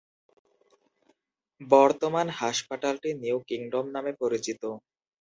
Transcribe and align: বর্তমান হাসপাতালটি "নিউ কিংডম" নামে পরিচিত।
বর্তমান 1.61 2.27
হাসপাতালটি 2.39 3.09
"নিউ 3.21 3.37
কিংডম" 3.49 3.85
নামে 3.95 4.11
পরিচিত। 4.21 4.61